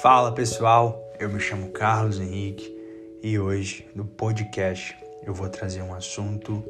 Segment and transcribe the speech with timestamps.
[0.00, 2.74] Fala pessoal, eu me chamo Carlos Henrique
[3.22, 6.64] e hoje no podcast eu vou trazer um assunto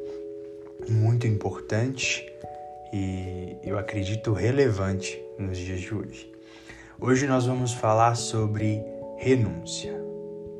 [0.89, 2.27] muito importante
[2.93, 6.33] e eu acredito relevante nos dias de hoje.
[7.01, 8.83] Hoje nós vamos falar sobre
[9.17, 9.95] renúncia.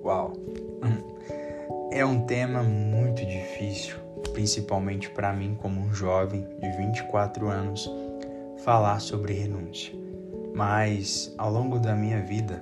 [0.05, 0.33] Uau!
[1.91, 3.97] É um tema muito difícil,
[4.33, 7.91] principalmente para mim, como um jovem de 24 anos,
[8.65, 10.02] falar sobre renúncia
[10.55, 12.61] mas ao longo da minha vida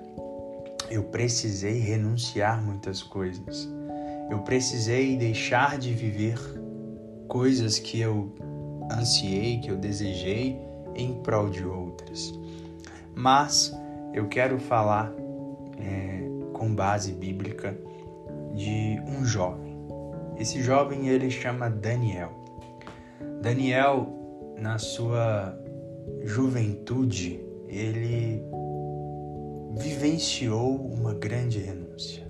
[0.90, 3.68] eu precisei renunciar muitas coisas.
[4.28, 6.38] Eu precisei deixar de viver
[7.28, 8.32] coisas que eu
[8.92, 10.60] ansiei, que eu desejei
[10.94, 12.32] em prol de outras.
[13.14, 13.72] Mas
[14.12, 15.12] eu quero falar
[15.78, 17.76] é, com base bíblica
[18.54, 19.78] de um jovem.
[20.36, 22.32] Esse jovem ele chama Daniel.
[23.42, 24.08] Daniel,
[24.58, 25.56] na sua
[26.24, 28.44] juventude, ele
[29.76, 32.28] vivenciou uma grande renúncia.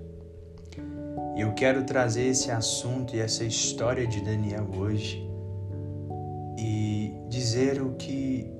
[1.35, 5.27] E eu quero trazer esse assunto e essa história de Daniel hoje
[6.57, 8.53] e dizer o que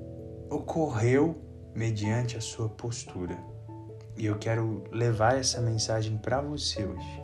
[0.50, 1.36] ocorreu
[1.74, 3.38] mediante a sua postura.
[4.16, 7.22] E eu quero levar essa mensagem para você hoje.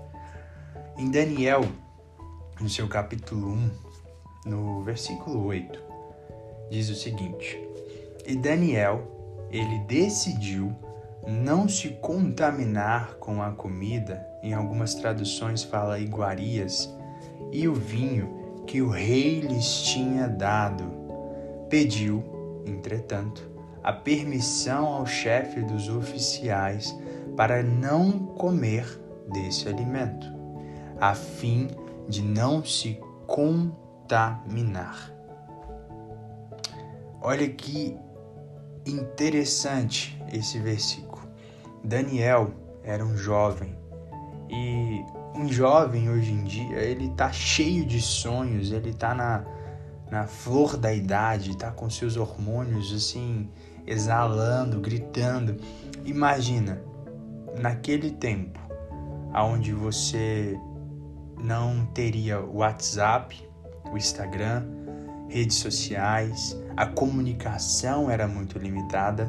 [0.97, 1.62] Em Daniel,
[2.61, 3.70] no seu capítulo 1,
[4.47, 5.81] no versículo 8,
[6.70, 7.61] diz o seguinte:
[8.27, 9.18] E Daniel
[9.51, 10.75] ele decidiu
[11.27, 16.93] não se contaminar com a comida, em algumas traduções fala iguarias,
[17.53, 20.85] e o vinho que o rei lhes tinha dado.
[21.69, 22.25] Pediu,
[22.67, 23.51] entretanto,
[23.83, 26.97] a permissão ao chefe dos oficiais
[27.37, 28.87] para não comer
[29.31, 30.27] desse alimento,
[31.01, 31.69] a fim
[32.09, 35.12] de não se contaminar.
[37.21, 37.99] Olha que
[38.91, 41.22] interessante esse versículo.
[41.84, 43.77] Daniel era um jovem
[44.49, 45.04] e
[45.34, 49.44] um jovem hoje em dia ele tá cheio de sonhos, ele tá na,
[50.10, 53.48] na flor da idade, tá com seus hormônios assim
[53.87, 55.56] exalando, gritando.
[56.04, 56.82] Imagina
[57.60, 58.59] naquele tempo
[59.32, 60.59] aonde você
[61.38, 63.48] não teria o WhatsApp,
[63.91, 64.65] o Instagram,
[65.28, 69.28] redes sociais, a comunicação era muito limitada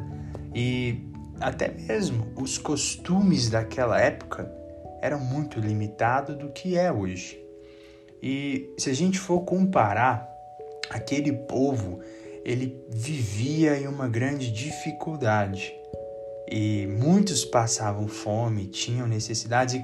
[0.54, 1.02] e
[1.40, 4.48] até mesmo os costumes daquela época
[5.02, 7.44] eram muito limitados do que é hoje.
[8.22, 10.32] E se a gente for comparar,
[10.90, 11.98] aquele povo
[12.44, 15.74] ele vivia em uma grande dificuldade
[16.48, 19.82] e muitos passavam fome, tinham necessidades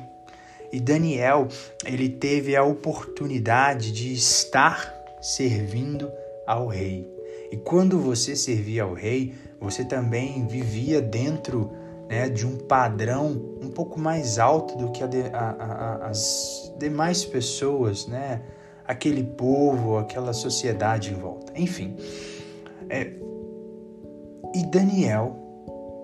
[0.72, 1.48] e Daniel
[1.84, 6.08] ele teve a oportunidade de estar servindo
[6.46, 7.15] ao rei.
[7.50, 11.70] E quando você servia ao rei, você também vivia dentro
[12.08, 16.72] né, de um padrão um pouco mais alto do que a de, a, a, as
[16.78, 18.42] demais pessoas, né?
[18.86, 21.52] aquele povo, aquela sociedade em volta.
[21.56, 21.96] Enfim.
[22.88, 23.12] É,
[24.54, 25.36] e Daniel,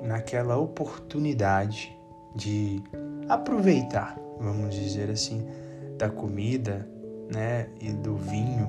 [0.03, 1.97] naquela oportunidade
[2.35, 2.83] de
[3.29, 5.47] aproveitar, vamos dizer assim,
[5.97, 6.89] da comida
[7.33, 8.69] né, e do vinho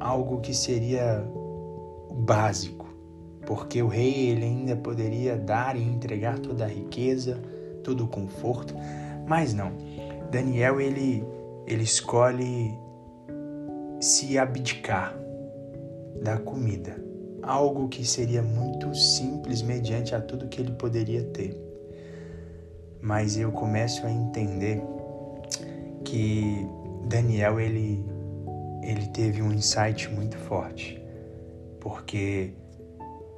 [0.00, 1.24] algo que seria
[2.14, 2.86] básico,
[3.46, 7.40] porque o rei ele ainda poderia dar e entregar toda a riqueza,
[7.82, 8.74] todo o conforto,
[9.26, 9.72] mas não.
[10.30, 11.24] Daniel ele
[11.66, 12.76] ele escolhe
[14.00, 15.16] se abdicar
[16.22, 17.02] da comida,
[17.42, 21.58] algo que seria muito simples mediante a tudo que ele poderia ter.
[23.00, 24.82] Mas eu começo a entender
[26.04, 26.66] que
[27.06, 28.04] Daniel ele
[28.82, 31.02] ele teve um insight muito forte,
[31.84, 32.54] porque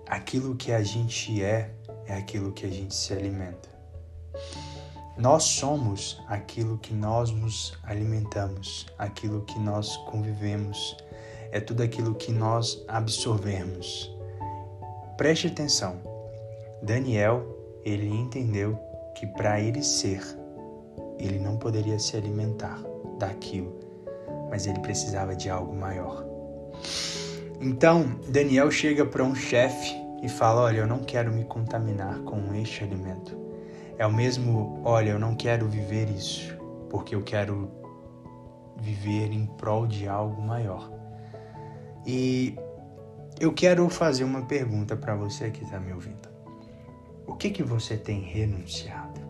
[0.07, 1.75] aquilo que a gente é
[2.07, 3.69] é aquilo que a gente se alimenta.
[5.19, 10.97] Nós somos aquilo que nós nos alimentamos, aquilo que nós convivemos,
[11.51, 14.11] é tudo aquilo que nós absorvemos.
[15.19, 15.97] Preste atenção.
[16.83, 17.45] Daniel,
[17.85, 18.79] ele entendeu
[19.17, 20.23] que para ele ser,
[21.19, 22.81] ele não poderia se alimentar
[23.19, 23.87] daquilo
[24.51, 26.25] mas ele precisava de algo maior.
[27.61, 32.55] Então, Daniel chega para um chefe e fala: Olha, eu não quero me contaminar com
[32.55, 33.37] este alimento.
[33.99, 36.57] É o mesmo: Olha, eu não quero viver isso,
[36.91, 37.71] porque eu quero
[38.79, 40.91] viver em prol de algo maior.
[42.07, 42.55] E
[43.41, 46.29] eu quero fazer uma pergunta para você que está me ouvindo.
[47.27, 49.21] O que que você tem renunciado?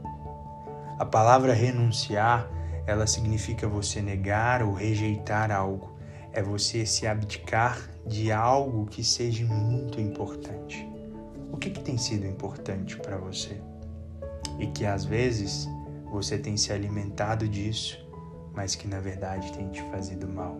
[0.98, 2.50] A palavra renunciar
[2.86, 5.95] ela significa você negar ou rejeitar algo.
[6.36, 10.86] É você se abdicar de algo que seja muito importante.
[11.50, 13.60] O que, que tem sido importante para você?
[14.58, 15.68] e que às vezes
[16.10, 17.98] você tem se alimentado disso,
[18.54, 20.56] mas que na verdade tem te fazido mal.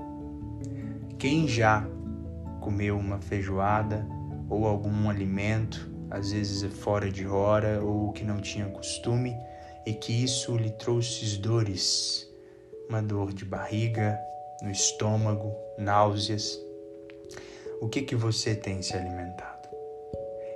[1.19, 1.87] Quem já
[2.61, 4.07] comeu uma feijoada
[4.49, 9.35] ou algum alimento, às vezes fora de hora ou que não tinha costume,
[9.87, 12.29] e que isso lhe trouxe dores,
[12.89, 14.19] uma dor de barriga,
[14.63, 16.61] no estômago, náuseas.
[17.81, 19.69] O que que você tem se alimentado?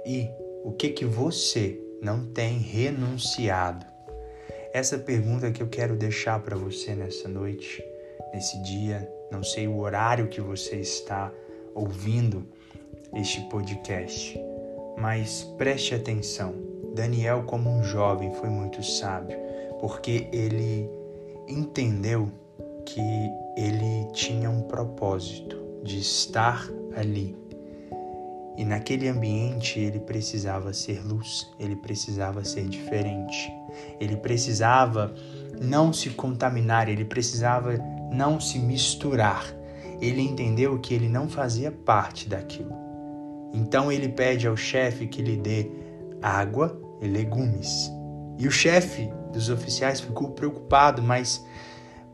[0.07, 0.31] E
[0.65, 3.85] o que que você não tem renunciado?
[4.73, 7.85] Essa pergunta que eu quero deixar para você nessa noite,
[8.33, 11.33] nesse dia, não sei o horário que você está
[11.75, 12.47] ouvindo
[13.15, 14.39] este podcast,
[14.97, 16.55] mas preste atenção.
[16.95, 19.37] Daniel, como um jovem, foi muito sábio,
[19.81, 20.89] porque ele
[21.49, 22.31] entendeu
[22.95, 27.37] que ele tinha um propósito de estar ali.
[28.57, 33.51] E naquele ambiente ele precisava ser luz, ele precisava ser diferente,
[34.01, 35.15] ele precisava
[35.61, 37.79] não se contaminar, ele precisava
[38.13, 39.47] não se misturar.
[40.01, 42.75] Ele entendeu que ele não fazia parte daquilo.
[43.53, 45.71] Então ele pede ao chefe que lhe dê
[46.21, 47.91] água e legumes.
[48.37, 51.45] E o chefe dos oficiais ficou preocupado, mas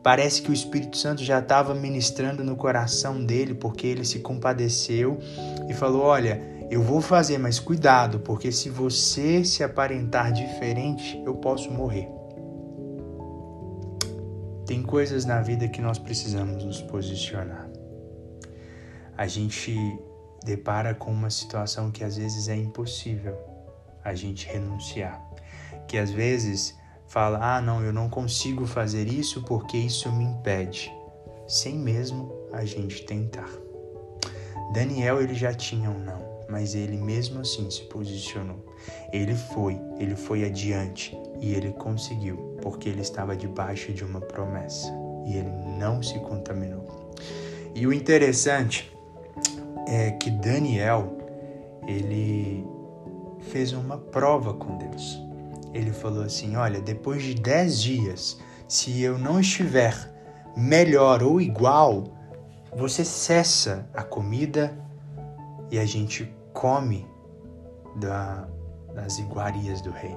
[0.07, 5.19] parece que o Espírito Santo já estava ministrando no coração dele, porque ele se compadeceu
[5.67, 11.35] e falou: Olha, eu vou fazer, mas cuidado, porque se você se aparentar diferente, eu
[11.35, 12.07] posso morrer.
[14.65, 17.69] Tem coisas na vida que nós precisamos nos posicionar.
[19.17, 19.75] A gente
[20.45, 23.37] depara com uma situação que às vezes é impossível
[24.05, 25.21] a gente renunciar.
[25.85, 26.73] Que às vezes
[27.07, 30.91] fala: "Ah, não, eu não consigo fazer isso porque isso me impede",
[31.47, 33.49] sem mesmo a gente tentar.
[34.73, 38.65] Daniel ele já tinha um não, mas ele mesmo assim se posicionou.
[39.11, 44.91] Ele foi, ele foi adiante e ele conseguiu, porque ele estava debaixo de uma promessa
[45.25, 46.85] e ele não se contaminou.
[47.73, 48.91] E o interessante
[49.87, 51.17] é que Daniel
[51.87, 52.65] ele
[53.39, 55.26] fez uma prova com Deus.
[55.73, 58.37] Ele falou assim: Olha, depois de dez dias,
[58.67, 59.95] se eu não estiver
[60.55, 62.05] melhor ou igual,
[62.75, 64.77] você cessa a comida
[65.71, 67.07] e a gente come
[67.95, 68.47] da,
[68.93, 70.15] das iguarias do rei.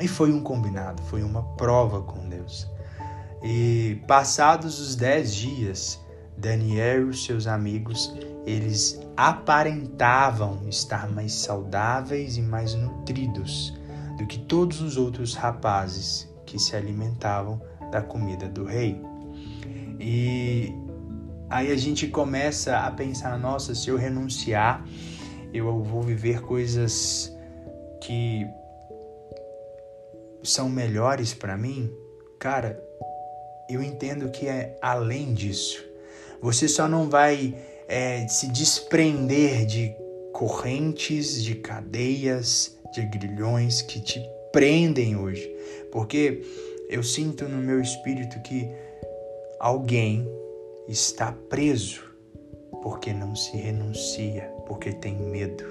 [0.00, 2.68] E foi um combinado, foi uma prova com Deus.
[3.42, 6.00] E passados os dez dias,
[6.36, 8.14] Daniel e os seus amigos,
[8.44, 13.74] eles aparentavam estar mais saudáveis e mais nutridos
[14.16, 17.60] do que todos os outros rapazes que se alimentavam
[17.90, 19.00] da comida do rei.
[20.00, 20.72] E
[21.48, 24.86] aí a gente começa a pensar: nossa, se eu renunciar,
[25.52, 27.34] eu vou viver coisas
[28.00, 28.46] que
[30.42, 31.90] são melhores para mim.
[32.38, 32.82] Cara,
[33.68, 35.84] eu entendo que é além disso.
[36.40, 37.56] Você só não vai
[37.88, 39.94] é, se desprender de
[40.32, 44.20] correntes, de cadeias, de grilhões que te
[44.52, 45.48] prendem hoje.
[45.92, 46.42] Porque
[46.88, 48.70] eu sinto no meu espírito que
[49.60, 50.26] alguém
[50.88, 52.04] está preso
[52.82, 55.64] porque não se renuncia, porque tem medo.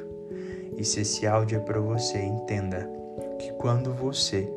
[0.78, 2.90] E se esse áudio é para você, entenda
[3.40, 4.52] que quando você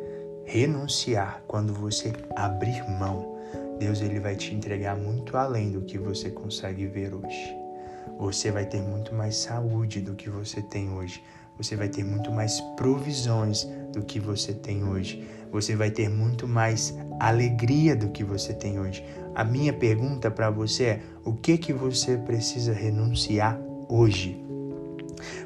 [0.45, 3.39] renunciar, quando você abrir mão,
[3.79, 7.57] Deus ele vai te entregar muito além do que você consegue ver hoje.
[8.19, 11.23] Você vai ter muito mais saúde do que você tem hoje.
[11.59, 15.27] Você vai ter muito mais provisões do que você tem hoje.
[15.51, 19.05] Você vai ter muito mais alegria do que você tem hoje.
[19.35, 24.41] A minha pergunta para você é: o que que você precisa renunciar hoje?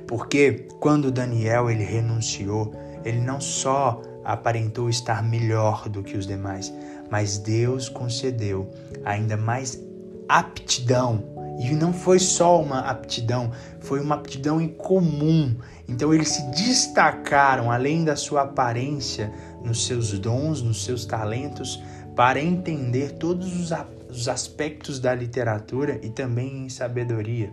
[0.07, 6.73] Porque quando Daniel ele renunciou, ele não só aparentou estar melhor do que os demais,
[7.11, 8.71] mas Deus concedeu
[9.04, 9.81] ainda mais
[10.28, 11.31] aptidão.
[11.62, 15.57] E não foi só uma aptidão, foi uma aptidão em comum.
[15.88, 21.81] Então eles se destacaram além da sua aparência, nos seus dons, nos seus talentos,
[22.16, 23.73] para entender todos
[24.11, 27.52] os aspectos da literatura e também em sabedoria.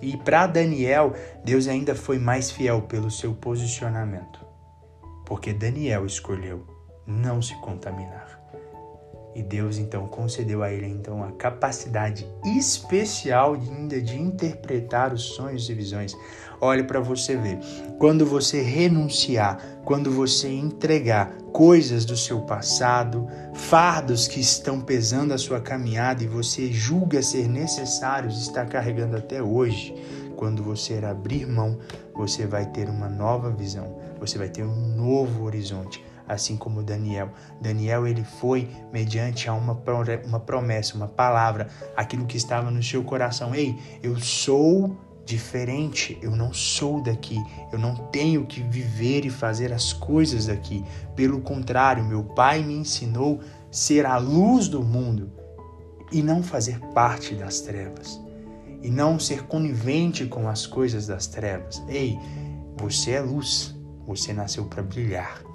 [0.00, 1.12] E para Daniel,
[1.44, 4.38] Deus ainda foi mais fiel pelo seu posicionamento,
[5.26, 6.64] porque Daniel escolheu
[7.06, 8.29] não se contaminar.
[9.34, 15.68] E Deus então concedeu a ele então a capacidade especial ainda de interpretar os sonhos
[15.70, 16.16] e visões.
[16.60, 17.58] Olhe para você ver,
[17.98, 25.38] quando você renunciar, quando você entregar coisas do seu passado, fardos que estão pesando a
[25.38, 29.94] sua caminhada e você julga ser necessários estar carregando até hoje,
[30.36, 31.78] quando você abrir mão,
[32.14, 37.30] você vai ter uma nova visão, você vai ter um novo horizonte assim como Daniel.
[37.60, 39.78] Daniel ele foi mediante a uma,
[40.26, 43.54] uma promessa, uma palavra, aquilo que estava no seu coração.
[43.54, 47.38] Ei, eu sou diferente, eu não sou daqui,
[47.72, 50.84] eu não tenho que viver e fazer as coisas daqui.
[51.14, 55.30] Pelo contrário, meu pai me ensinou ser a luz do mundo
[56.10, 58.20] e não fazer parte das trevas
[58.82, 61.82] e não ser conivente com as coisas das trevas.
[61.88, 62.18] Ei,
[62.76, 63.74] você é luz,
[64.06, 65.49] você nasceu para brilhar.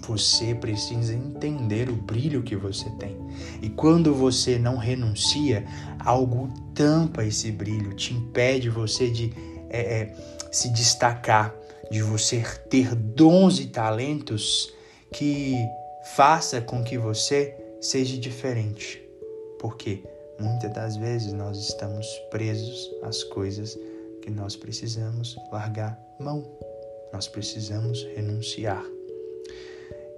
[0.00, 3.16] Você precisa entender o brilho que você tem.
[3.62, 5.64] E quando você não renuncia,
[5.98, 9.32] algo tampa esse brilho, te impede você de
[9.70, 10.14] é, é,
[10.52, 11.54] se destacar,
[11.90, 14.72] de você ter dons e talentos
[15.12, 15.56] que
[16.14, 19.02] faça com que você seja diferente.
[19.58, 20.02] Porque
[20.38, 23.78] muitas das vezes nós estamos presos às coisas
[24.22, 26.44] que nós precisamos largar mão.
[27.12, 28.84] Nós precisamos renunciar.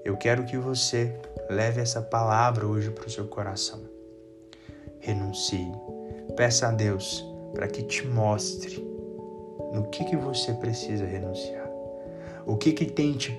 [0.07, 1.19] Eu quero que você
[1.51, 3.81] leve essa palavra hoje para o seu coração.
[5.01, 5.73] Renuncie.
[6.37, 8.79] Peça a Deus para que te mostre
[9.73, 11.69] no que, que você precisa renunciar.
[12.47, 13.37] O que, que tem te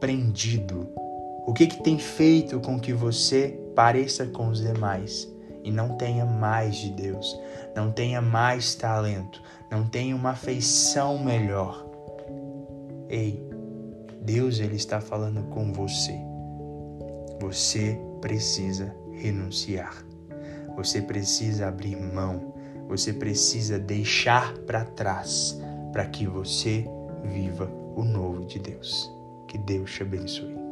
[0.00, 0.88] prendido?
[1.46, 6.26] O que, que tem feito com que você pareça com os demais e não tenha
[6.26, 7.40] mais de Deus,
[7.72, 9.40] não tenha mais talento,
[9.70, 11.88] não tenha uma afeição melhor?
[13.08, 13.48] Ei,
[14.20, 16.14] Deus ele está falando com você.
[17.40, 20.04] Você precisa renunciar.
[20.76, 22.54] Você precisa abrir mão.
[22.88, 25.58] Você precisa deixar para trás
[25.92, 26.86] para que você
[27.24, 29.10] viva o novo de Deus.
[29.46, 30.69] Que Deus te abençoe.